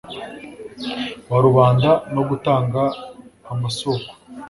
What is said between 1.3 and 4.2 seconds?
rubanda no gutanga amasoko